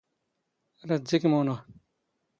ⵔⴰⴷ 0.87 1.01
ⴷⵉⴽ 1.07 1.23
ⵎⵓⵏⵖ. 1.31 1.55